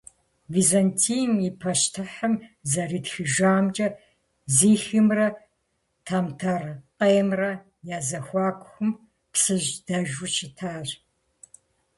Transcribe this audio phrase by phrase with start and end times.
[0.55, 2.33] Византием и пащтыхьым
[2.71, 3.87] зэритхыжамкӏэ,
[4.55, 5.27] Зихиемрэ
[6.05, 7.51] Тэмтэрэкъеймрэ
[7.97, 8.89] я зэхуакум
[9.31, 10.89] Псыжь дэжу щытащ.